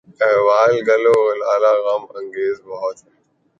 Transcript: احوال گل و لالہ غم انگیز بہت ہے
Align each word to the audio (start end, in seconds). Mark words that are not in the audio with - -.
احوال 0.25 0.73
گل 0.87 1.05
و 1.15 1.19
لالہ 1.39 1.73
غم 1.83 2.03
انگیز 2.17 2.57
بہت 2.67 2.97
ہے 3.05 3.13